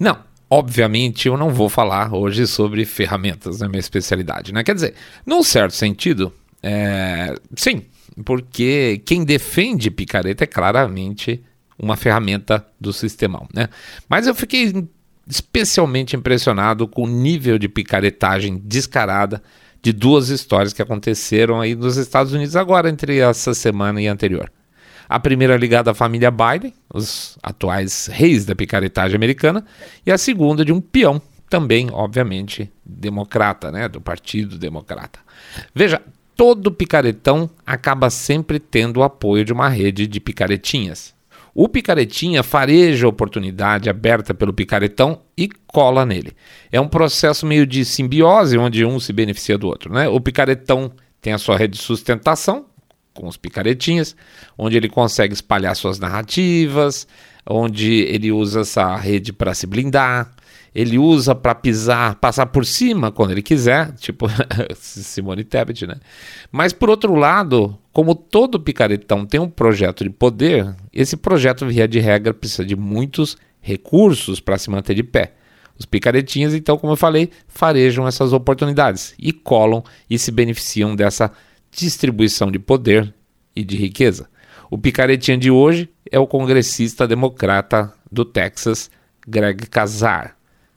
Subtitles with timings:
[0.00, 4.64] Não, obviamente eu não vou falar hoje sobre ferramentas, na minha especialidade, né?
[4.64, 4.94] Quer dizer,
[5.26, 7.34] num certo sentido, é...
[7.54, 7.82] sim,
[8.24, 11.42] porque quem defende picareta é claramente
[11.78, 13.68] uma ferramenta do sistemão, né?
[14.08, 14.72] Mas eu fiquei
[15.26, 19.42] especialmente impressionado com o nível de picaretagem descarada
[19.82, 24.50] de duas histórias que aconteceram aí nos Estados Unidos agora entre essa semana e anterior.
[25.10, 29.66] A primeira ligada à família Biden, os atuais reis da picaretagem americana,
[30.06, 35.18] e a segunda de um peão, também, obviamente, democrata, né, do Partido Democrata.
[35.74, 36.00] Veja,
[36.36, 41.12] todo picaretão acaba sempre tendo o apoio de uma rede de picaretinhas.
[41.52, 46.34] O picaretinha fareja a oportunidade aberta pelo picaretão e cola nele.
[46.70, 49.92] É um processo meio de simbiose, onde um se beneficia do outro.
[49.92, 50.08] Né?
[50.08, 52.66] O picaretão tem a sua rede de sustentação,
[53.14, 54.16] com os picaretinhas,
[54.56, 57.06] onde ele consegue espalhar suas narrativas,
[57.48, 60.32] onde ele usa essa rede para se blindar,
[60.74, 64.26] ele usa para pisar, passar por cima quando ele quiser, tipo
[64.76, 65.96] Simone Tebet, né?
[66.50, 71.88] Mas por outro lado, como todo picaretão tem um projeto de poder, esse projeto via
[71.88, 75.34] de regra precisa de muitos recursos para se manter de pé.
[75.78, 81.32] Os picaretinhas, então, como eu falei, farejam essas oportunidades e colam e se beneficiam dessa
[81.70, 83.14] distribuição de poder
[83.54, 84.28] e de riqueza.
[84.70, 88.90] O picaretinha de hoje é o congressista democrata do Texas,
[89.26, 90.36] Greg Casar.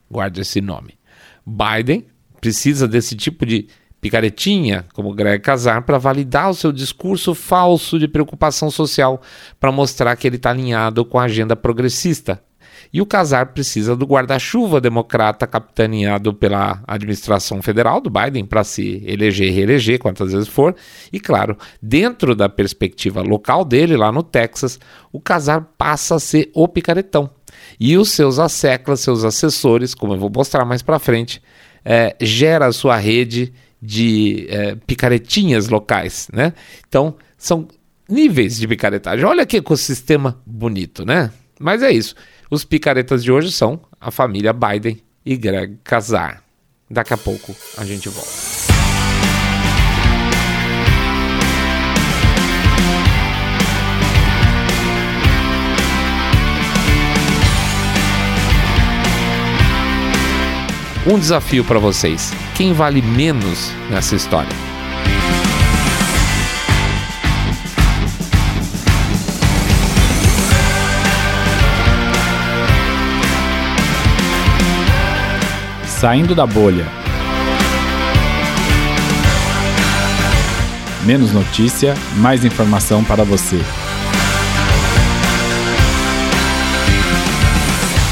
[0.10, 0.98] Guarde esse nome.
[1.46, 2.06] Biden
[2.40, 3.68] precisa desse tipo de
[4.02, 9.22] picaretinha, como Greg Casar, para validar o seu discurso falso de preocupação social,
[9.60, 12.44] para mostrar que ele está alinhado com a agenda progressista
[12.92, 19.04] e o Casar precisa do guarda-chuva democrata capitaneado pela administração federal do Biden para se
[19.06, 20.76] eleger e reeleger quantas vezes for.
[21.12, 24.80] E claro, dentro da perspectiva local dele, lá no Texas,
[25.12, 27.30] o Casar passa a ser o picaretão.
[27.80, 31.42] E os seus asseclas, seus assessores, como eu vou mostrar mais para frente,
[31.86, 36.54] é, gera a sua rede de é, picaretinhas locais, né?
[36.88, 37.68] Então, são
[38.08, 39.26] níveis de picaretagem.
[39.26, 41.32] Olha que ecossistema bonito, né?
[41.60, 42.16] Mas é isso.
[42.54, 46.44] Os picaretas de hoje são a família Biden e Greg Casar.
[46.88, 48.30] Daqui a pouco a gente volta.
[61.08, 64.73] Um desafio para vocês: quem vale menos nessa história?
[76.04, 76.86] Saindo da bolha.
[81.06, 83.56] Menos notícia, mais informação para você.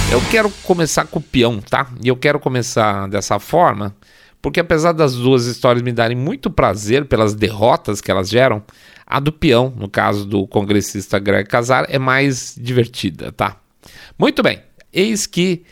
[0.09, 1.91] Eu quero começar com o peão, tá?
[2.02, 3.94] E eu quero começar dessa forma,
[4.41, 8.63] porque apesar das duas histórias me darem muito prazer pelas derrotas que elas geram,
[9.06, 13.58] a do peão, no caso do congressista Greg Casar, é mais divertida, tá?
[14.18, 14.62] Muito bem,
[14.94, 15.66] eis que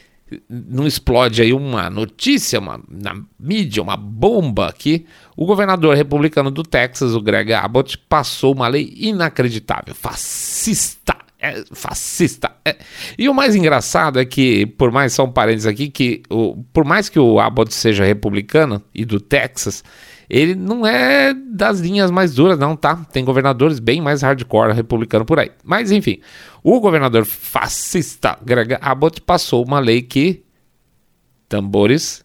[0.50, 6.64] não explode aí uma notícia uma, na mídia, uma bomba aqui, o governador republicano do
[6.64, 11.16] Texas, o Greg Abbott, passou uma lei inacreditável, fascista.
[11.42, 12.52] É, fascista.
[12.66, 12.76] É.
[13.18, 17.08] E o mais engraçado é que, por mais são parênteses aqui, que o, por mais
[17.08, 19.82] que o Abbott seja republicano e do Texas,
[20.30, 22.98] ele não é das linhas mais duras, não, tá?
[23.12, 25.52] Tem governadores bem mais hardcore republicano por aí.
[25.64, 26.20] Mas enfim,
[26.64, 30.44] o governador fascista Greg Abbott passou uma lei que,
[31.48, 32.24] tambores,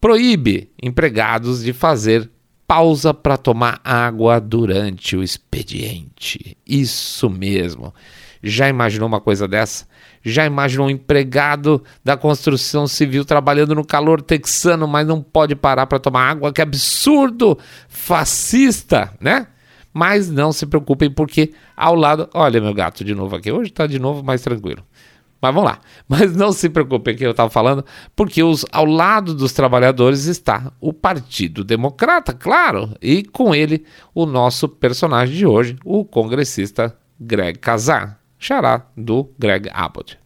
[0.00, 2.30] proíbe empregados de fazer
[2.68, 6.56] pausa para tomar água durante o expediente.
[6.66, 7.92] Isso mesmo.
[8.42, 9.86] Já imaginou uma coisa dessa?
[10.24, 15.86] Já imaginou um empregado da construção civil trabalhando no calor texano, mas não pode parar
[15.86, 16.52] para tomar água?
[16.52, 17.58] Que absurdo!
[17.88, 19.48] Fascista, né?
[19.92, 22.28] Mas não se preocupem, porque ao lado.
[22.34, 23.52] Olha, meu gato de novo aqui.
[23.52, 24.82] Hoje está de novo mais tranquilo.
[25.44, 25.78] Mas vamos lá.
[26.08, 27.84] Mas não se preocupem que eu estava falando,
[28.16, 33.84] porque os, ao lado dos trabalhadores está o Partido Democrata, claro, e com ele
[34.14, 40.18] o nosso personagem de hoje, o congressista Greg Casar, xará do Greg Abbott.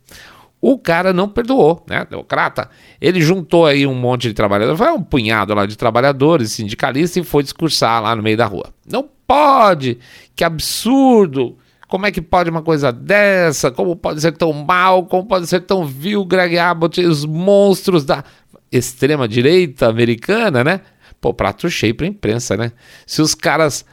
[0.60, 2.04] O cara não perdoou, né?
[2.10, 2.68] Democrata.
[3.00, 7.26] Ele juntou aí um monte de trabalhadores, foi um punhado lá de trabalhadores, sindicalistas, e
[7.26, 8.72] foi discursar lá no meio da rua.
[8.90, 9.98] Não pode!
[10.34, 11.56] Que absurdo!
[11.86, 13.70] Como é que pode uma coisa dessa?
[13.70, 15.06] Como pode ser tão mal?
[15.06, 16.24] Como pode ser tão vil?
[16.24, 18.24] Greg Abbott, os monstros da
[18.70, 20.80] extrema-direita americana, né?
[21.20, 22.72] Pô, prato cheio pra imprensa, né?
[23.06, 23.86] Se os caras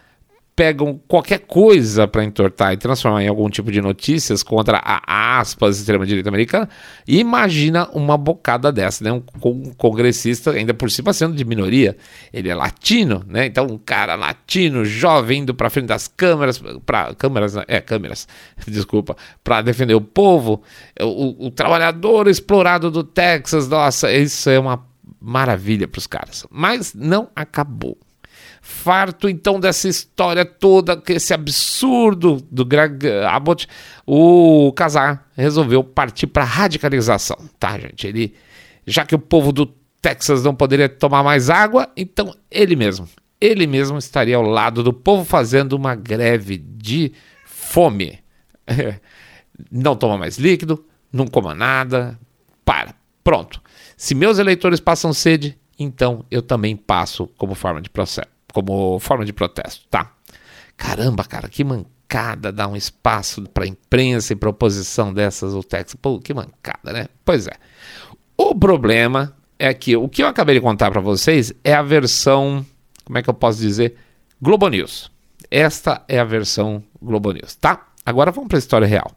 [0.55, 5.77] pegam qualquer coisa para entortar e transformar em algum tipo de notícias contra a aspas
[5.77, 6.69] extrema-direita americana,
[7.05, 9.11] imagina uma bocada dessa, né?
[9.11, 11.97] Um, um, congressista, ainda por cima sendo de minoria,
[12.31, 13.45] ele é latino, né?
[13.47, 18.25] Então um cara latino, jovem, indo para frente das câmeras, para câmeras, é, câmeras,
[18.65, 20.63] desculpa, para defender o povo,
[21.01, 24.85] o, o trabalhador explorado do Texas, nossa, isso é uma
[25.19, 26.45] maravilha para os caras.
[26.49, 27.97] Mas não acabou.
[28.67, 33.67] Farto então dessa história toda, esse absurdo do Greg Abbott,
[34.07, 38.07] o Casar resolveu partir para radicalização, tá, gente?
[38.07, 38.33] Ele,
[38.83, 39.67] já que o povo do
[40.01, 43.07] Texas não poderia tomar mais água, então ele mesmo,
[43.39, 47.13] ele mesmo estaria ao lado do povo fazendo uma greve de
[47.45, 48.17] fome.
[49.71, 50.83] não toma mais líquido,
[51.13, 52.19] não coma nada,
[52.65, 53.61] para, pronto.
[53.95, 59.25] Se meus eleitores passam sede, então eu também passo como forma de processo como forma
[59.25, 60.13] de protesto, tá?
[60.77, 65.97] Caramba, cara, que mancada dar um espaço para imprensa e para oposição dessas o Texas.
[66.01, 67.07] Pô, que mancada, né?
[67.25, 67.53] Pois é.
[68.37, 72.65] O problema é que o que eu acabei de contar para vocês é a versão,
[73.03, 73.97] como é que eu posso dizer,
[74.41, 75.11] Globo News.
[75.51, 77.87] Esta é a versão Globo News, tá?
[78.05, 79.11] Agora vamos para a história real.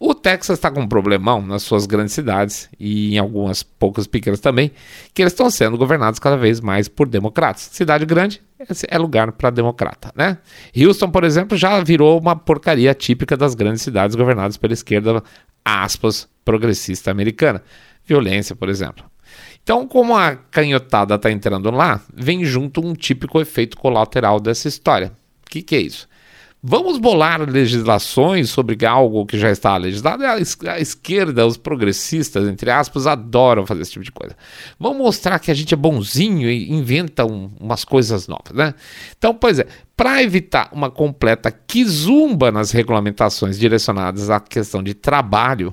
[0.00, 4.38] O Texas está com um problemão nas suas grandes cidades e em algumas poucas pequenas
[4.38, 4.70] também,
[5.12, 7.68] que eles estão sendo governados cada vez mais por democratas.
[7.72, 8.40] Cidade grande
[8.88, 10.38] é lugar para democrata, né?
[10.76, 15.20] Houston, por exemplo, já virou uma porcaria típica das grandes cidades governadas pela esquerda,
[15.64, 17.60] aspas, progressista americana.
[18.06, 19.04] Violência, por exemplo.
[19.62, 25.12] Então, como a canhotada está entrando lá, vem junto um típico efeito colateral dessa história.
[25.44, 26.07] O que, que é isso?
[26.60, 30.24] Vamos bolar legislações sobre algo que já está legislado.
[30.24, 34.36] A esquerda, os progressistas, entre aspas, adoram fazer esse tipo de coisa.
[34.78, 38.74] Vamos mostrar que a gente é bonzinho e inventa um, umas coisas novas, né?
[39.16, 39.66] Então, pois é,
[39.96, 45.72] para evitar uma completa quizumba nas regulamentações direcionadas à questão de trabalho,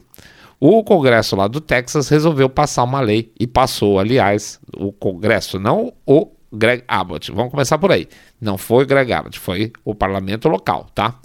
[0.60, 5.92] o Congresso lá do Texas resolveu passar uma lei e passou, aliás, o Congresso, não
[6.06, 7.32] o Greg Abbott.
[7.32, 8.08] Vamos começar por aí.
[8.40, 11.20] Não foi Greg Abbott, foi o parlamento local, tá?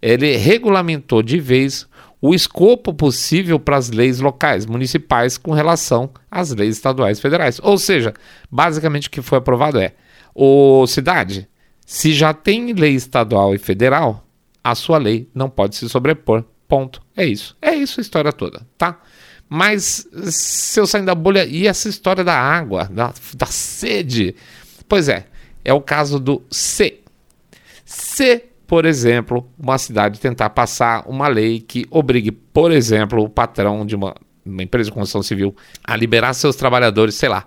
[0.00, 1.86] Ele regulamentou de vez
[2.20, 7.60] o escopo possível para as leis locais, municipais, com relação às leis estaduais e federais.
[7.62, 8.14] Ou seja,
[8.50, 9.94] basicamente o que foi aprovado é:
[10.34, 11.48] o cidade,
[11.86, 14.24] se já tem lei estadual e federal,
[14.62, 16.44] a sua lei não pode se sobrepor.
[16.66, 17.00] Ponto.
[17.16, 17.56] É isso.
[17.62, 19.00] É isso a história toda, tá?
[19.48, 24.36] Mas se eu sair da bolha, e essa história da água, da, da sede?
[24.88, 25.26] Pois é,
[25.64, 27.00] é o caso do C.
[27.84, 33.84] Se, por exemplo, uma cidade tentar passar uma lei que obrigue, por exemplo, o patrão
[33.84, 34.14] de uma,
[34.44, 35.54] uma empresa de construção civil
[35.84, 37.44] a liberar seus trabalhadores, sei lá,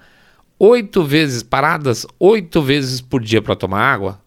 [0.60, 4.22] oito vezes paradas, oito vezes por dia para tomar água,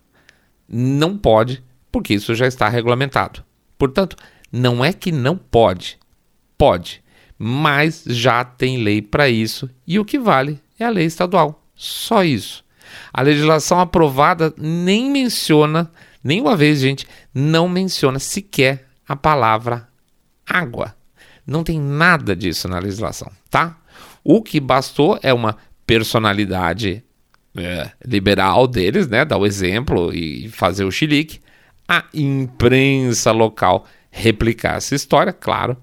[0.69, 1.63] não pode,
[1.93, 3.45] porque isso já está regulamentado.
[3.79, 4.17] Portanto,
[4.51, 5.99] não é que não pode,
[6.59, 7.03] pode,
[7.39, 11.65] mas já tem lei para isso e o que vale é a lei estadual.
[11.75, 12.64] Só isso.
[13.13, 15.91] A legislação aprovada nem menciona,
[16.23, 19.89] nenhuma vez, gente, não menciona sequer a palavra
[20.47, 20.95] água.
[21.47, 23.77] Não tem nada disso na legislação, tá?
[24.23, 25.57] O que bastou é uma
[25.87, 27.05] personalidade
[27.57, 29.25] é, liberal deles, né?
[29.25, 31.41] Dar o exemplo e fazer o chilique.
[31.87, 35.77] A imprensa local replicar essa história, claro.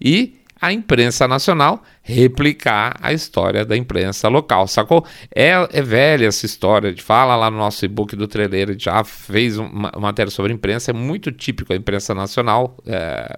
[0.00, 5.04] E a imprensa nacional replicar a história da imprensa local, sacou?
[5.34, 9.58] É, é velha essa história, de fala lá no nosso e-book do Treleiro, já fez
[9.58, 13.36] uma, uma matéria sobre imprensa, é muito típico a imprensa nacional, é,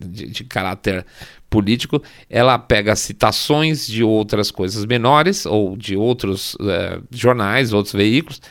[0.00, 1.06] de, de, caráter
[1.48, 8.42] político, ela pega citações de outras coisas menores ou de outros é, jornais, outros veículos,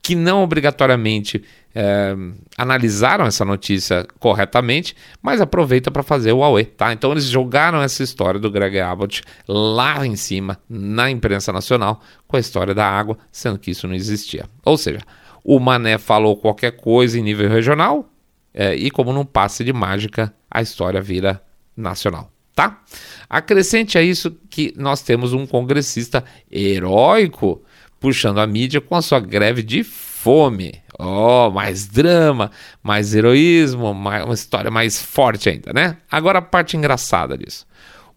[0.00, 1.42] que não obrigatoriamente
[1.74, 2.14] é,
[2.56, 6.92] analisaram essa notícia corretamente, mas aproveita para fazer o Aue, tá?
[6.92, 12.36] Então eles jogaram essa história do Greg Abbott lá em cima, na imprensa nacional, com
[12.36, 14.46] a história da água, sendo que isso não existia.
[14.64, 15.00] Ou seja,
[15.44, 18.10] o Mané falou qualquer coisa em nível regional,
[18.52, 21.42] é, e como num passe de mágica, a história vira
[21.76, 22.30] nacional.
[22.54, 22.82] Tá?
[23.28, 27.62] Acrescente a isso que nós temos um congressista heróico
[28.00, 30.82] puxando a mídia com a sua greve de fome.
[31.02, 32.50] Oh, mais drama,
[32.82, 35.96] mais heroísmo, mais, uma história mais forte ainda, né?
[36.10, 37.66] Agora a parte engraçada disso.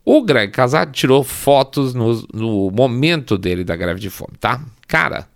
[0.06, 4.62] O Greg Casar tirou fotos no, no momento dele da greve de fome, tá?
[4.86, 5.28] Cara,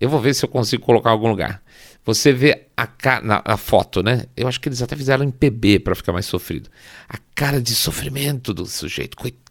[0.00, 1.62] eu vou ver se eu consigo colocar em algum lugar.
[2.04, 2.88] Você vê a,
[3.22, 4.24] na, foto, né?
[4.36, 6.68] Eu acho que eles até fizeram em PB para ficar mais sofrido.
[7.08, 9.45] A cara de sofrimento do sujeito, coitado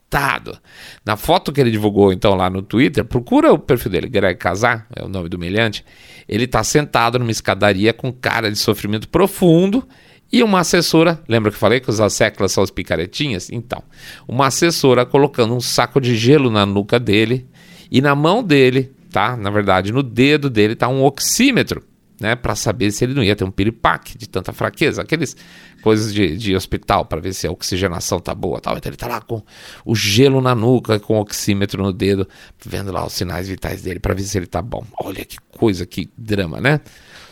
[1.05, 4.88] Na foto que ele divulgou então lá no Twitter, procura o perfil dele, Greg Casar,
[4.95, 5.84] é o nome do humilhante.
[6.27, 9.88] Ele está sentado numa escadaria com cara de sofrimento profundo
[10.31, 13.50] e uma assessora, lembra que eu falei que os asseclas são as picaretinhas?
[13.51, 13.81] Então,
[14.27, 17.48] uma assessora colocando um saco de gelo na nuca dele
[17.91, 19.38] e na mão dele, tá?
[19.38, 21.84] Na verdade, no dedo dele tá um oxímetro
[22.19, 25.36] né, para saber se ele não ia ter um piripaque de tanta fraqueza, aqueles
[25.81, 28.77] coisas de, de hospital para ver se a oxigenação tá boa, tal.
[28.77, 29.41] Então ele tá lá com
[29.84, 32.27] o gelo na nuca, com o oxímetro no dedo,
[32.65, 34.86] vendo lá os sinais vitais dele para ver se ele tá bom.
[35.00, 36.79] Olha que coisa, que drama, né?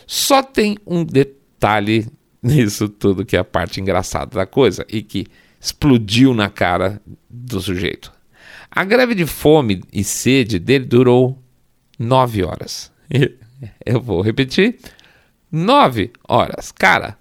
[0.06, 2.06] Só tem um detalhe
[2.42, 5.26] nisso tudo que é a parte engraçada da coisa e que
[5.58, 8.12] explodiu na cara do sujeito.
[8.70, 11.42] A greve de fome e sede dele durou
[11.98, 12.92] nove horas.
[13.84, 14.78] Eu vou repetir.
[15.50, 16.72] 9 horas.
[16.72, 17.16] Cara,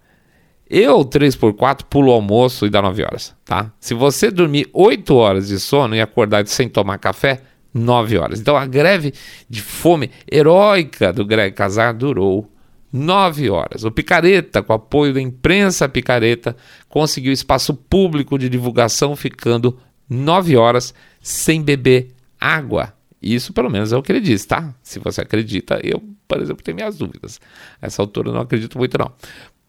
[0.69, 3.71] eu 3x4 pulo o almoço e dá 9 horas, tá?
[3.79, 7.41] Se você dormir 8 horas de sono e acordar sem tomar café,
[7.73, 8.39] 9 horas.
[8.39, 9.13] Então a greve
[9.49, 12.49] de fome heróica do Greg Casar durou
[12.91, 13.83] 9 horas.
[13.83, 16.55] O Picareta, com apoio da imprensa Picareta,
[16.87, 22.09] conseguiu espaço público de divulgação ficando 9 horas sem beber
[22.39, 22.93] água.
[23.23, 24.75] Isso, pelo menos, é o que ele diz, tá?
[24.83, 27.39] Se você acredita, eu, por exemplo, tenho minhas dúvidas.
[27.81, 29.13] Essa altura eu não acredito muito, não.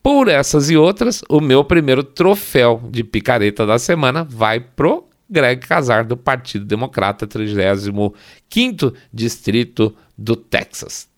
[0.03, 5.67] Por essas e outras, o meu primeiro troféu de picareta da semana vai pro Greg
[5.67, 8.13] Casar, do Partido Democrata, 35
[9.13, 11.09] Distrito do Texas.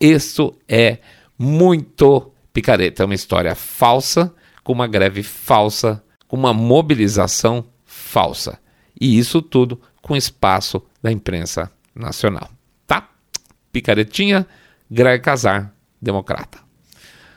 [0.00, 0.98] Isso é
[1.38, 3.02] muito picareta.
[3.02, 4.34] É uma história falsa,
[4.64, 8.58] com uma greve falsa, com uma mobilização falsa.
[8.98, 12.50] E isso tudo com espaço da imprensa nacional.
[12.86, 13.08] Tá?
[13.72, 14.46] Picaretinha,
[14.90, 16.58] Greg Casar, democrata.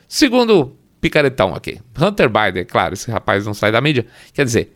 [0.08, 4.06] Segundo picaretão aqui, Hunter Biden, claro, esse rapaz não sai da mídia.
[4.34, 4.76] Quer dizer,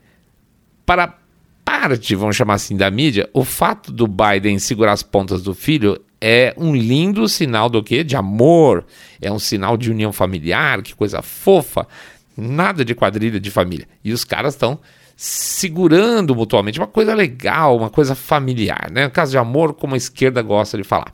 [0.86, 1.18] para
[1.64, 6.00] parte, vamos chamar assim, da mídia, o fato do Biden segurar as pontas do filho
[6.20, 8.04] é um lindo sinal do quê?
[8.04, 8.86] De amor,
[9.22, 11.88] é um sinal de união familiar, que coisa fofa,
[12.36, 13.88] nada de quadrilha de família.
[14.04, 14.80] E os caras estão
[15.22, 19.06] segurando mutuamente, uma coisa legal, uma coisa familiar, né?
[19.06, 21.14] Um caso de amor, como a esquerda gosta de falar.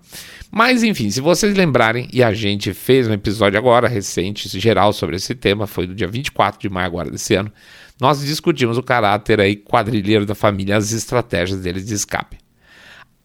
[0.51, 5.15] Mas enfim, se vocês lembrarem, e a gente fez um episódio agora, recente, geral sobre
[5.15, 7.51] esse tema, foi do dia 24 de maio agora desse ano,
[7.99, 12.37] nós discutimos o caráter aí quadrilheiro da família, as estratégias deles de escape.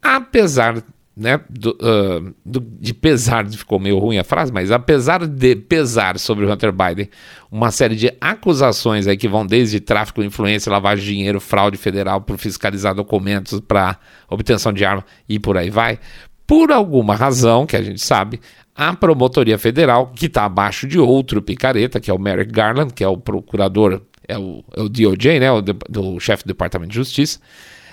[0.00, 0.82] Apesar
[1.20, 6.18] né, do, uh, do, de pesar, ficou meio ruim a frase, mas apesar de pesar
[6.18, 7.10] sobre o Hunter Biden,
[7.52, 12.22] uma série de acusações aí que vão desde tráfico, influência, lavagem de dinheiro, fraude federal
[12.22, 13.98] por fiscalizar documentos para
[14.30, 15.98] obtenção de arma e por aí vai,
[16.46, 18.40] por alguma razão que a gente sabe,
[18.74, 23.04] a promotoria federal, que está abaixo de outro picareta, que é o Merrick Garland, que
[23.04, 26.96] é o procurador, é o, é o DOJ, né, o do chefe do Departamento de
[26.96, 27.38] Justiça,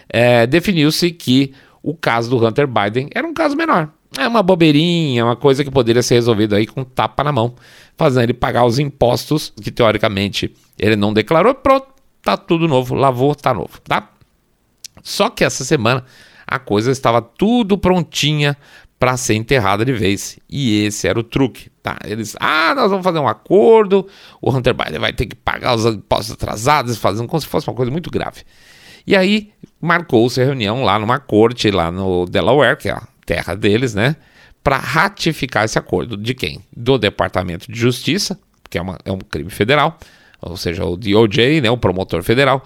[0.10, 3.89] é, definiu-se que o caso do Hunter Biden era um caso menor.
[4.17, 7.55] É uma bobeirinha, uma coisa que poderia ser resolvida aí com tapa na mão,
[7.96, 11.53] fazendo ele pagar os impostos que teoricamente ele não declarou.
[11.53, 11.88] Pronto,
[12.22, 14.10] tá tudo novo, lavou, tá novo, tá?
[15.03, 16.03] Só que essa semana
[16.46, 18.57] a coisa estava tudo prontinha
[19.00, 20.39] para ser enterrada de vez.
[20.50, 21.98] E esse era o truque, tá?
[22.03, 24.07] Eles, ah, nós vamos fazer um acordo,
[24.41, 27.75] o Hunter Biden vai ter que pagar os impostos atrasados, fazendo como se fosse uma
[27.75, 28.43] coisa muito grave.
[29.07, 33.55] E aí marcou-se a reunião lá numa corte, lá no Delaware, que é a terra
[33.55, 34.17] deles, né?
[34.61, 36.17] Para ratificar esse acordo.
[36.17, 36.59] De quem?
[36.75, 38.37] Do Departamento de Justiça,
[38.69, 39.97] que é, uma, é um crime federal,
[40.41, 42.61] ou seja, o DOJ, né, o promotor federal,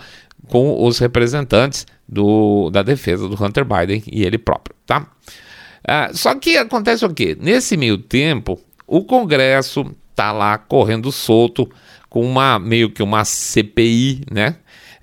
[0.47, 5.07] com os representantes do, da defesa do Hunter Biden e ele próprio, tá?
[5.87, 7.37] Ah, só que acontece o quê?
[7.39, 11.69] Nesse meio tempo, o Congresso tá lá correndo solto
[12.09, 14.57] com uma meio que uma CPI, né?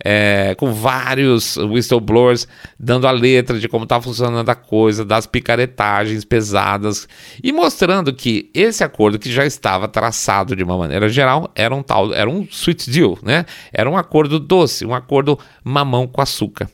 [0.05, 2.47] É, com vários whistleblowers
[2.79, 7.09] dando a letra de como está funcionando a coisa, das picaretagens pesadas
[7.43, 11.83] e mostrando que esse acordo que já estava traçado de uma maneira geral era um
[11.83, 13.45] tal, era um sweet deal, né?
[13.73, 16.69] Era um acordo doce, um acordo mamão com açúcar.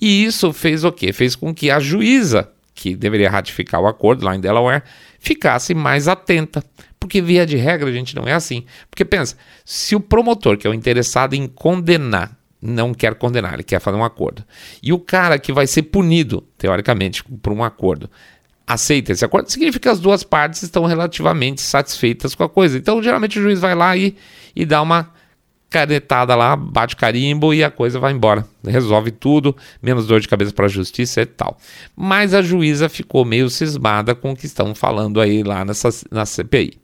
[0.00, 1.12] E isso fez o quê?
[1.12, 4.82] Fez com que a juíza que deveria ratificar o acordo lá em Delaware
[5.18, 6.62] ficasse mais atenta.
[7.00, 8.64] Porque, via de regra, a gente não é assim.
[8.90, 12.35] Porque pensa, se o promotor, que é o interessado em condenar
[12.66, 14.44] não quer condenar, ele quer fazer um acordo.
[14.82, 18.10] E o cara que vai ser punido, teoricamente, por um acordo,
[18.66, 22.76] aceita esse acordo, significa que as duas partes estão relativamente satisfeitas com a coisa.
[22.76, 24.16] Então, geralmente, o juiz vai lá e,
[24.54, 25.12] e dá uma
[25.68, 28.46] canetada lá, bate carimbo e a coisa vai embora.
[28.64, 31.58] Resolve tudo, menos dor de cabeça para a justiça e tal.
[31.94, 36.24] Mas a juíza ficou meio cismada com o que estão falando aí lá nessa, na
[36.24, 36.78] CPI.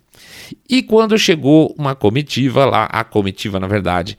[0.68, 4.18] E quando chegou uma comitiva lá, a comitiva, na verdade,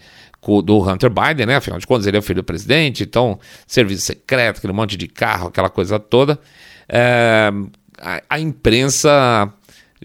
[0.61, 1.55] do Hunter Biden, né?
[1.55, 5.07] Afinal de contas, ele é o filho do presidente, então, serviço secreto, aquele monte de
[5.07, 6.39] carro, aquela coisa toda.
[6.87, 7.51] É,
[7.99, 9.51] a, a imprensa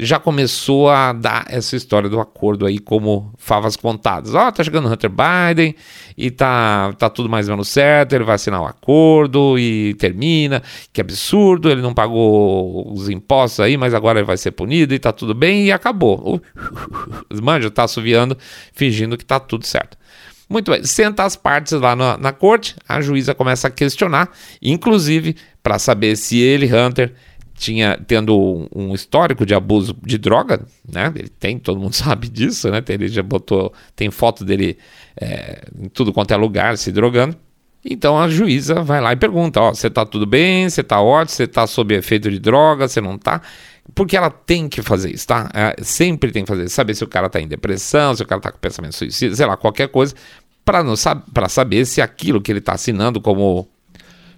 [0.00, 4.33] já começou a dar essa história do acordo aí como favas contadas.
[4.33, 5.75] Ó, oh, tá chegando o Hunter Biden
[6.16, 10.62] e tá, tá tudo mais ou menos certo, ele vai assinar o acordo e termina,
[10.92, 15.00] que absurdo, ele não pagou os impostos aí, mas agora ele vai ser punido e
[15.00, 16.40] tá tudo bem e acabou.
[17.28, 18.38] Os manjos tá assoviando,
[18.73, 19.99] fingindo que tá tudo certo.
[20.48, 24.30] Muito bem, senta as partes lá na, na corte, a juíza começa a questionar,
[24.62, 27.12] inclusive para saber se ele, Hunter,
[27.58, 31.12] tinha tendo um, histórico de abuso de droga, né?
[31.14, 32.82] Ele tem, todo mundo sabe disso, né?
[32.88, 34.78] Ele já botou, tem foto dele
[35.20, 37.36] é, em tudo quanto é lugar se drogando.
[37.84, 40.68] Então a juíza vai lá e pergunta: Ó, você tá tudo bem?
[40.68, 41.36] Você tá ótimo?
[41.36, 42.88] Você tá sob efeito de droga?
[42.88, 43.40] Você não tá?
[43.95, 45.50] Porque ela tem que fazer isso, tá?
[45.54, 46.75] É, sempre tem que fazer isso.
[46.75, 49.47] Saber se o cara tá em depressão, se o cara tá com pensamento suicida, sei
[49.47, 50.14] lá, qualquer coisa,
[50.64, 53.68] para saber se aquilo que ele tá assinando como,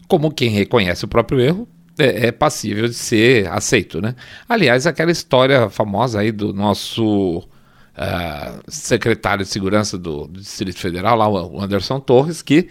[0.07, 4.14] como quem reconhece o próprio erro é, é, passível de ser aceito, né?
[4.49, 11.16] Aliás, aquela história famosa aí do nosso uh, secretário de segurança do, do, Distrito Federal,
[11.16, 12.69] lá, o Anderson Torres, que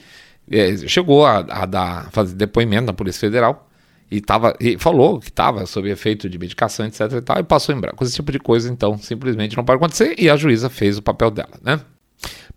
[0.49, 3.68] é, chegou a, a, dar, fazer depoimento na Polícia Federal
[4.11, 7.75] e, tava, e falou que estava sob efeito de medicação, etc e tal, e passou
[7.75, 8.03] em branco.
[8.03, 11.31] Esse tipo de coisa, então, simplesmente não pode acontecer e a juíza fez o papel
[11.31, 11.79] dela, né?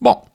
[0.00, 0.26] Bom,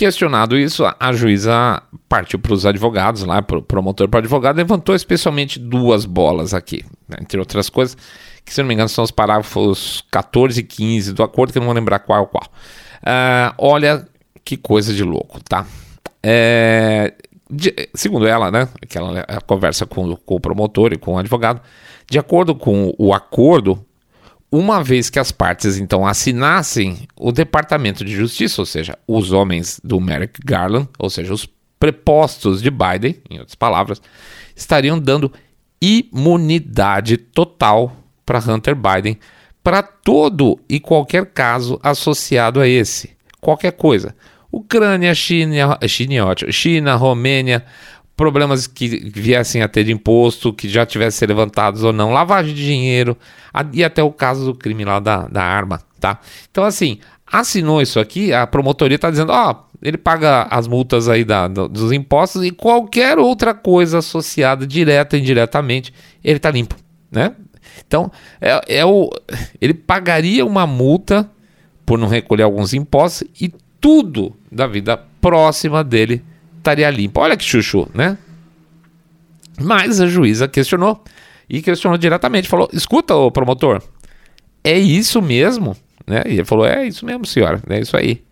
[0.00, 4.56] Questionado isso, a juíza partiu para os advogados, lá, para o promotor para o advogado,
[4.56, 7.98] levantou especialmente duas bolas aqui, né, entre outras coisas,
[8.42, 11.60] que se não me engano são os parágrafos 14 e 15 do acordo, que eu
[11.60, 12.44] não vou lembrar qual é qual.
[12.46, 14.08] Uh, olha
[14.42, 15.66] que coisa de louco, tá?
[16.22, 17.12] É,
[17.50, 21.18] de, segundo ela, né, que ela, ela conversa com, com o promotor e com o
[21.18, 21.60] advogado,
[22.08, 23.84] de acordo com o acordo,
[24.50, 29.80] uma vez que as partes então assinassem, o Departamento de Justiça, ou seja, os homens
[29.82, 34.02] do Merrick Garland, ou seja, os prepostos de Biden, em outras palavras,
[34.54, 35.32] estariam dando
[35.80, 39.18] imunidade total para Hunter Biden
[39.62, 43.10] para todo e qualquer caso associado a esse.
[43.40, 44.14] Qualquer coisa.
[44.52, 47.64] Ucrânia, China, China, China Romênia,
[48.16, 52.64] problemas que viessem a ter de imposto, que já tivessem levantados ou não, lavagem de
[52.64, 53.16] dinheiro
[53.72, 56.20] e até o caso do crime lá da, da arma, tá?
[56.50, 61.24] Então, assim, assinou isso aqui, a promotoria está dizendo, ó, ele paga as multas aí
[61.24, 66.74] da, dos impostos e qualquer outra coisa associada direta ou indiretamente, ele está limpo,
[67.10, 67.34] né?
[67.86, 68.10] Então,
[68.40, 69.10] é, é o,
[69.60, 71.30] ele pagaria uma multa
[71.86, 76.22] por não recolher alguns impostos e tudo da vida próxima dele
[76.58, 77.20] estaria limpo.
[77.20, 78.18] Olha que chuchu, né?
[79.60, 81.02] Mas a juíza questionou
[81.48, 83.82] e questionou diretamente, falou: "Escuta, o promotor,
[84.62, 86.22] é isso mesmo?" Né?
[86.26, 88.22] E ele falou: "É isso mesmo, senhora, é isso aí."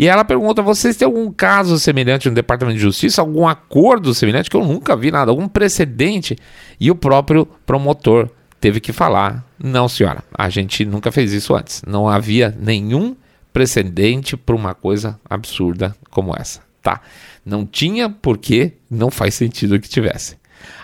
[0.00, 3.20] E ela pergunta: vocês têm algum caso semelhante no Departamento de Justiça?
[3.20, 4.48] Algum acordo semelhante?
[4.48, 6.38] Que eu nunca vi nada, algum precedente?
[6.80, 11.82] E o próprio promotor teve que falar: não, senhora, a gente nunca fez isso antes.
[11.86, 13.14] Não havia nenhum
[13.52, 17.00] precedente para uma coisa absurda como essa, tá?
[17.44, 20.36] Não tinha porque não faz sentido que tivesse.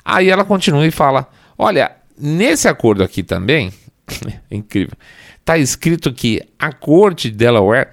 [0.04, 3.72] Aí ela continua e fala: Olha, nesse acordo aqui também,
[4.50, 4.96] é incrível,
[5.38, 7.88] está escrito que a corte de Delaware,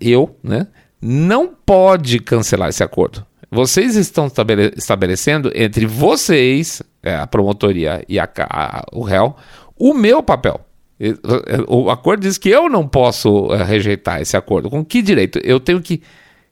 [0.00, 0.66] eu, né,
[1.00, 3.26] não pode cancelar esse acordo.
[3.50, 4.28] Vocês estão
[4.76, 9.36] estabelecendo entre vocês, é, a promotoria e a, a, o réu,
[9.78, 10.60] o meu papel.
[11.68, 14.70] O acordo diz que eu não posso é, rejeitar esse acordo.
[14.70, 15.38] Com que direito?
[15.42, 16.02] Eu tenho que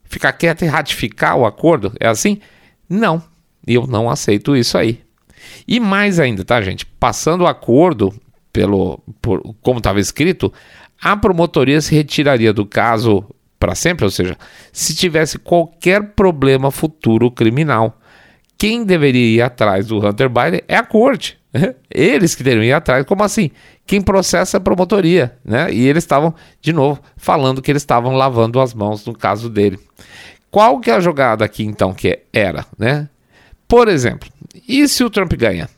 [0.05, 1.93] ficar quieto e ratificar o acordo?
[1.99, 2.41] É assim?
[2.89, 3.23] Não.
[3.67, 5.01] Eu não aceito isso aí.
[5.67, 6.85] E mais ainda, tá, gente?
[6.85, 8.13] Passando o acordo
[8.53, 10.53] pelo por, como estava escrito,
[11.01, 13.25] a promotoria se retiraria do caso
[13.59, 14.37] para sempre, ou seja,
[14.73, 17.99] se tivesse qualquer problema futuro criminal.
[18.59, 21.39] Quem deveria ir atrás do Hunter Biden é a corte.
[21.91, 23.05] Eles que deveriam ir atrás.
[23.05, 23.51] Como assim?
[23.87, 25.73] Quem processa é a promotoria, né?
[25.73, 29.79] E eles estavam, de novo, falando que eles estavam lavando as mãos no caso dele.
[30.51, 33.09] Qual que é a jogada aqui, então, que era, né?
[33.67, 34.29] Por exemplo,
[34.69, 35.69] e se o Trump ganha?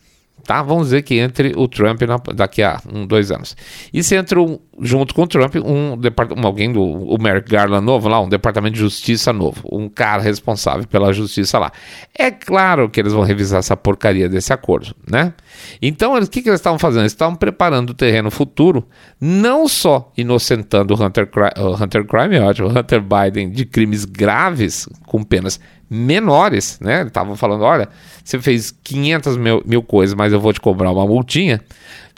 [0.44, 0.62] Tá?
[0.62, 3.56] Vamos dizer que entre o Trump na, daqui a um, dois anos.
[3.92, 7.84] E se entra um, junto com o Trump um, um alguém do o Merrick Garland
[7.84, 11.72] novo lá, um departamento de justiça novo, um cara responsável pela justiça lá.
[12.16, 15.32] É claro que eles vão revisar essa porcaria desse acordo, né?
[15.80, 17.02] Então, o que, que eles estavam fazendo?
[17.02, 18.86] Eles estavam preparando o terreno futuro,
[19.20, 21.28] não só inocentando o Hunter,
[21.80, 25.60] Hunter Crime, ótimo, o Hunter Biden de crimes graves com penas
[25.94, 27.02] menores, né?
[27.02, 27.88] Estavam falando, olha,
[28.22, 31.60] você fez 500 mil, mil coisas, mas eu vou te cobrar uma multinha.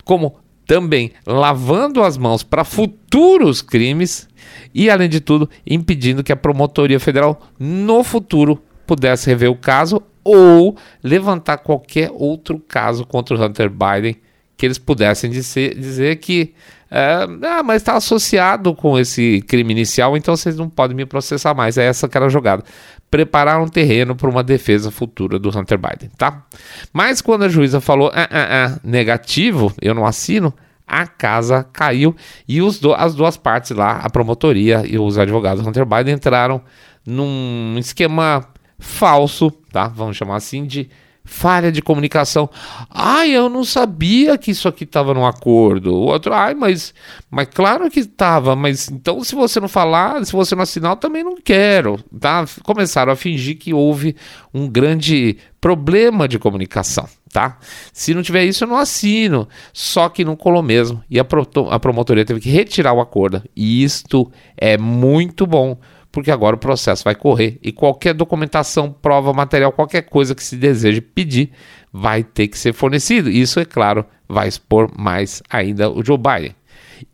[0.05, 0.37] Como
[0.67, 4.29] também lavando as mãos para futuros crimes
[4.75, 10.03] e, além de tudo, impedindo que a Promotoria Federal no futuro pudesse rever o caso
[10.25, 14.17] ou levantar qualquer outro caso contra o Hunter Biden
[14.57, 16.55] que eles pudessem dizer, dizer que
[16.91, 21.53] é, ah, mas está associado com esse crime inicial, então vocês não podem me processar
[21.53, 21.77] mais.
[21.77, 22.63] É essa que era a jogada.
[23.11, 26.45] Preparar um terreno para uma defesa futura do Hunter Biden, tá?
[26.93, 30.53] Mas quando a juíza falou ah, ah, ah, negativo, eu não assino,
[30.87, 32.15] a casa caiu
[32.49, 36.61] e do, as duas partes lá, a promotoria e os advogados do Hunter Biden, entraram
[37.05, 38.47] num esquema
[38.79, 39.89] falso, tá?
[39.89, 40.89] Vamos chamar assim de
[41.27, 42.49] falha de comunicação.
[42.89, 45.93] Ai, eu não sabia que isso aqui estava no acordo.
[45.93, 46.95] O outro, ai, mas,
[47.31, 50.97] mas claro que estava, mas então se você não falar, se você não assinar, eu
[50.97, 51.99] também não quero.
[52.19, 52.47] Tá?
[52.63, 54.17] Começaram a fingir que houve
[54.55, 57.09] um grande problema de comunicação.
[57.33, 57.59] Tá?
[57.93, 59.47] Se não tiver isso, eu não assino.
[59.73, 61.03] Só que não colou mesmo.
[61.11, 61.27] E a,
[61.71, 63.43] a promotoria teve que retirar o acordo.
[63.55, 65.77] E isto é muito bom
[66.17, 70.57] porque agora o processo vai correr e qualquer documentação, prova, material, qualquer coisa que se
[70.57, 71.53] deseje pedir
[71.93, 73.29] vai ter que ser fornecido.
[73.29, 76.57] Isso, é claro, vai expor mais ainda o Joe Biden.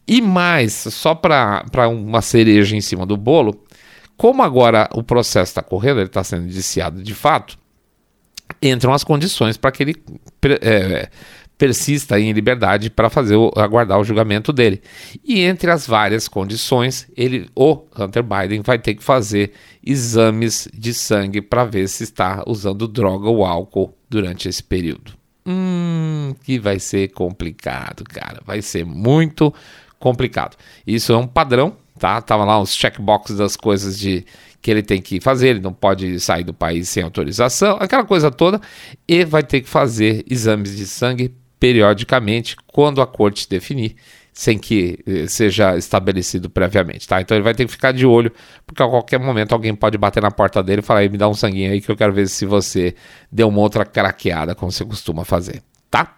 [0.06, 3.60] E mais, só para uma cereja em cima do bolo,
[4.16, 7.58] como agora o processo está correndo, ele está sendo indiciado de fato,
[8.62, 9.96] entram as condições para que ele
[10.60, 11.08] é,
[11.62, 14.82] persista em liberdade para fazer o, aguardar o julgamento dele.
[15.24, 20.92] E entre as várias condições, ele, o Hunter Biden vai ter que fazer exames de
[20.92, 25.12] sangue para ver se está usando droga ou álcool durante esse período.
[25.46, 28.40] Hum, que vai ser complicado, cara.
[28.44, 29.54] Vai ser muito
[30.00, 30.56] complicado.
[30.84, 32.20] Isso é um padrão, tá?
[32.20, 34.26] Tava lá os checkboxes das coisas de
[34.60, 38.32] que ele tem que fazer, ele não pode sair do país sem autorização, aquela coisa
[38.32, 38.60] toda,
[39.06, 43.94] e vai ter que fazer exames de sangue periodicamente quando a corte definir,
[44.32, 47.20] sem que eh, seja estabelecido previamente, tá?
[47.20, 48.32] Então ele vai ter que ficar de olho,
[48.66, 51.34] porque a qualquer momento alguém pode bater na porta dele e falar: me dá um
[51.34, 52.96] sanguinho aí que eu quero ver se você
[53.30, 56.16] deu uma outra craqueada, como você costuma fazer, tá?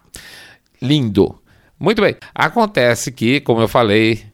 [0.81, 1.39] Lindo.
[1.79, 2.17] Muito bem.
[2.35, 4.25] Acontece que, como eu falei,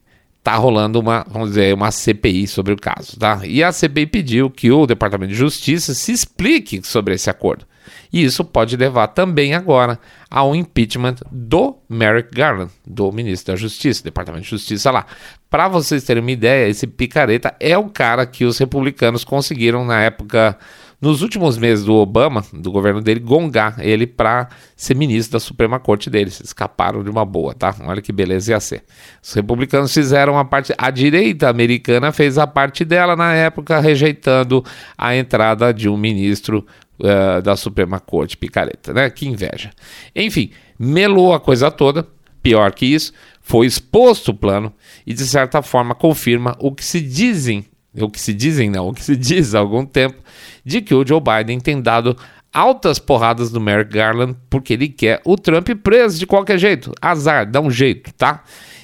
[0.42, 3.40] tá rolando uma, vamos dizer, uma CPI sobre o caso, tá?
[3.44, 7.66] E a CPI pediu que o Departamento de Justiça se explique sobre esse acordo.
[8.12, 9.98] E isso pode levar também agora
[10.30, 15.06] ao impeachment do Merrick Garland, do ministro da Justiça, Departamento de Justiça lá.
[15.48, 20.00] Para vocês terem uma ideia, esse picareta é o cara que os republicanos conseguiram na
[20.00, 20.56] época
[21.00, 25.80] nos últimos meses do Obama, do governo dele, gongar ele para ser ministro da Suprema
[25.80, 26.40] Corte deles.
[26.40, 27.74] Escaparam de uma boa, tá?
[27.86, 28.84] Olha que beleza ia ser.
[29.22, 30.74] Os republicanos fizeram a parte.
[30.76, 34.62] A direita americana fez a parte dela na época, rejeitando
[34.98, 36.66] a entrada de um ministro
[36.98, 39.08] uh, da Suprema Corte, picareta, né?
[39.08, 39.70] Que inveja.
[40.14, 42.06] Enfim, melou a coisa toda.
[42.42, 44.72] Pior que isso, foi exposto o plano
[45.06, 47.66] e, de certa forma, confirma o que se dizem,
[47.98, 50.22] o que se dizem não, o que se diz há algum tempo,
[50.64, 52.16] de que o Joe Biden tem dado
[52.52, 56.92] altas porradas no Merrick Garland porque ele quer o Trump preso de qualquer jeito.
[57.00, 58.42] Azar, dá um jeito, tá?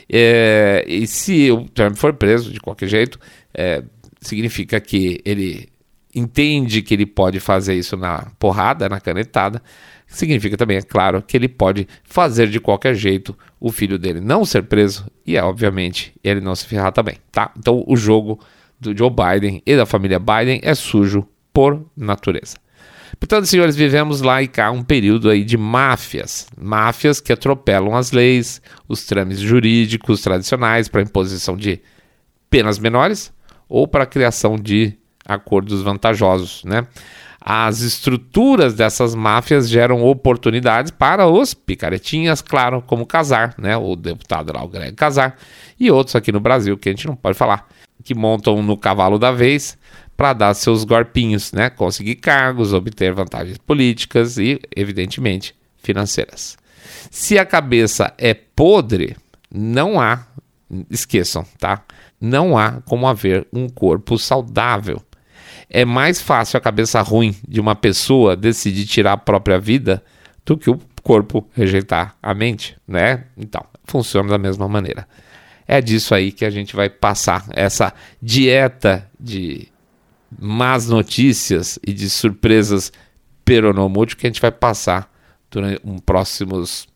[0.08, 3.18] É, e se o Trump for preso de qualquer jeito,
[3.52, 3.82] é,
[4.20, 5.68] significa que ele
[6.14, 9.60] entende que ele pode fazer isso na porrada, na canetada,
[10.06, 14.44] significa também, é claro, que ele pode fazer de qualquer jeito o filho dele não
[14.44, 17.52] ser preso e, obviamente, ele não se ferrar também, tá?
[17.58, 18.40] Então, o jogo
[18.78, 22.56] do Joe Biden e da família Biden é sujo por natureza.
[23.18, 28.12] Portanto, senhores, vivemos lá e cá um período aí de máfias, máfias que atropelam as
[28.12, 31.80] leis, os trâmites jurídicos tradicionais para imposição de
[32.50, 33.32] penas menores
[33.68, 36.86] ou para a criação de acordos vantajosos, né?
[37.40, 43.76] As estruturas dessas máfias geram oportunidades para os picaretinhas, claro, como Casar, né?
[43.76, 45.36] O deputado lá, o Greg Casar,
[45.78, 47.68] e outros aqui no Brasil que a gente não pode falar,
[48.06, 49.76] que montam no cavalo da vez
[50.16, 51.68] para dar seus golpinhos, né?
[51.68, 56.56] Conseguir cargos, obter vantagens políticas e, evidentemente, financeiras.
[57.10, 59.16] Se a cabeça é podre,
[59.52, 60.24] não há,
[60.88, 61.82] esqueçam, tá?
[62.20, 65.02] Não há como haver um corpo saudável
[65.68, 70.02] é mais fácil a cabeça ruim de uma pessoa decidir tirar a própria vida
[70.44, 73.24] do que o corpo rejeitar a mente, né?
[73.36, 75.06] Então, funciona da mesma maneira.
[75.66, 79.68] É disso aí que a gente vai passar essa dieta de
[80.38, 82.92] más notícias e de surpresas
[83.44, 85.10] peronomútil que a gente vai passar
[85.50, 86.88] durante um próximos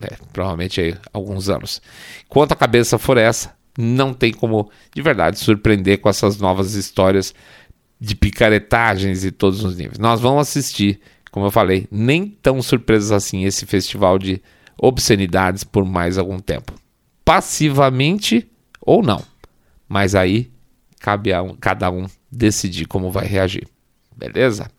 [0.00, 1.82] é, provavelmente aí, alguns anos.
[2.28, 7.34] Quanto a cabeça for essa, não tem como de verdade surpreender com essas novas histórias
[8.00, 9.98] de picaretagens e todos os níveis.
[9.98, 14.40] Nós vamos assistir, como eu falei, nem tão surpresos assim esse festival de
[14.80, 16.72] obscenidades por mais algum tempo.
[17.28, 18.48] Passivamente
[18.80, 19.22] ou não.
[19.86, 20.50] Mas aí
[20.98, 23.68] cabe a um, cada um decidir como vai reagir.
[24.16, 24.70] Beleza?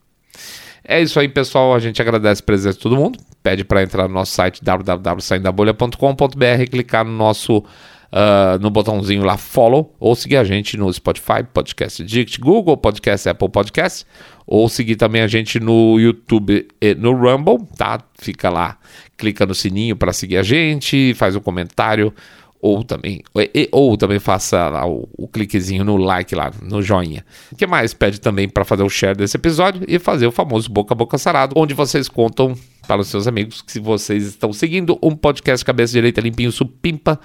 [0.82, 1.72] É isso aí, pessoal.
[1.72, 3.20] A gente agradece a presença de todo mundo.
[3.40, 9.94] Pede para entrar no nosso site www.saindabolha.com.br, clicar no nosso uh, no botãozinho lá follow
[9.98, 14.06] ou seguir a gente no Spotify, Podcast Addict, Google Podcast, Apple Podcast
[14.46, 18.00] ou seguir também a gente no YouTube e no Rumble, tá?
[18.18, 18.76] Fica lá,
[19.16, 22.12] clica no sininho para seguir a gente, faz um comentário
[22.60, 23.22] ou também,
[23.54, 27.24] e, ou também faça lá o, o, cliquezinho no like lá, no joinha.
[27.50, 27.94] O que mais?
[27.94, 31.16] Pede também para fazer o share desse episódio e fazer o famoso boca a boca
[31.16, 32.54] sarado, onde vocês contam
[32.86, 37.18] para os seus amigos que se vocês estão seguindo um podcast cabeça direita limpinho supimpa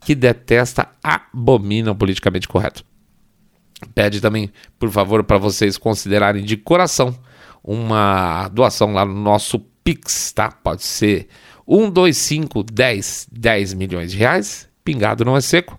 [0.00, 2.84] que detesta, abomina o politicamente correto.
[3.92, 7.16] Pede também, por favor, para vocês considerarem de coração
[7.62, 10.50] uma doação lá no nosso Pix, tá?
[10.50, 11.28] Pode ser
[11.66, 15.78] 1, 2, 5, 10, 10 milhões de reais pingado não é seco,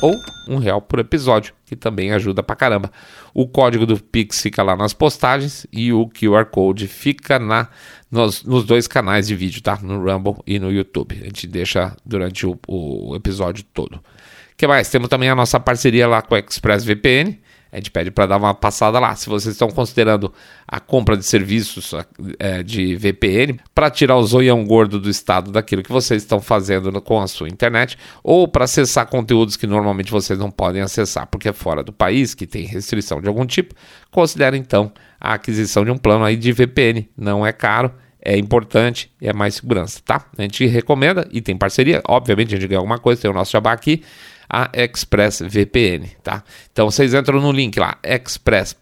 [0.00, 0.14] ou
[0.48, 2.90] um real por episódio, que também ajuda pra caramba.
[3.34, 7.68] O código do Pix fica lá nas postagens e o QR Code fica na,
[8.10, 9.78] nos, nos dois canais de vídeo, tá?
[9.82, 11.18] No Rumble e no YouTube.
[11.20, 14.00] A gente deixa durante o, o episódio todo.
[14.56, 14.88] Que mais?
[14.88, 17.40] Temos também a nossa parceria lá com o ExpressVPN
[17.72, 19.16] a gente pede para dar uma passada lá.
[19.16, 20.30] Se vocês estão considerando
[20.68, 21.92] a compra de serviços
[22.38, 27.00] é, de VPN para tirar o zoião gordo do estado daquilo que vocês estão fazendo
[27.00, 31.48] com a sua internet ou para acessar conteúdos que normalmente vocês não podem acessar porque
[31.48, 33.74] é fora do país, que tem restrição de algum tipo,
[34.10, 37.08] considere então a aquisição de um plano aí de VPN.
[37.16, 40.26] Não é caro, é importante e é mais segurança, tá?
[40.36, 43.50] A gente recomenda e tem parceria, obviamente a gente ganha alguma coisa, tem o nosso
[43.50, 44.02] jabá aqui,
[44.52, 46.44] a ExpressVPN, tá?
[46.70, 48.76] Então vocês entram no link lá, express.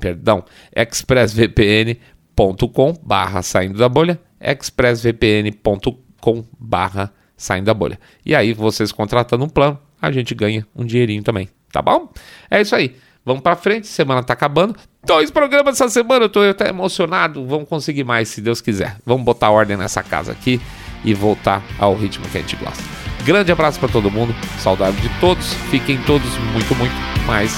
[0.00, 8.00] Perdão, expressvpn.com barra saindo da bolha, expressvpn.com barra saindo da bolha.
[8.26, 12.12] E aí vocês contratando um plano, a gente ganha um dinheirinho também, tá bom?
[12.50, 12.96] É isso aí.
[13.24, 14.74] Vamos para frente, semana tá acabando.
[15.06, 17.46] Dois programas essa semana, eu tô até emocionado.
[17.46, 18.96] Vamos conseguir mais, se Deus quiser.
[19.06, 20.60] Vamos botar ordem nessa casa aqui
[21.04, 23.11] e voltar ao ritmo que a gente gosta.
[23.24, 26.92] Grande abraço para todo mundo, saudade de todos, fiquem todos muito, muito
[27.24, 27.52] mais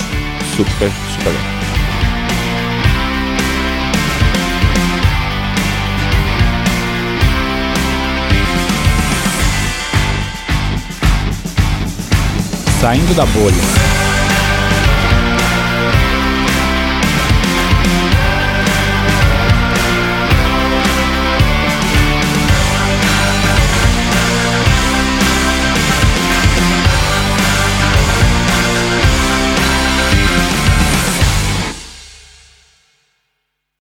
[0.54, 1.54] super, super bem.
[12.80, 13.93] Saindo da bolha.